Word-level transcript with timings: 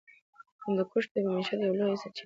هندوکش 0.63 1.05
د 1.13 1.15
معیشت 1.27 1.59
یوه 1.65 1.77
لویه 1.79 1.97
سرچینه 2.01 2.13
ده. 2.13 2.19